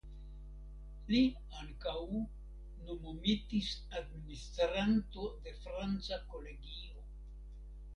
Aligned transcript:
Li 1.11 1.19
ankaŭ 1.57 1.97
nomumitis 2.15 3.71
administranto 4.01 5.31
de 5.47 5.59
Franca 5.63 6.25
Kolegio. 6.35 7.11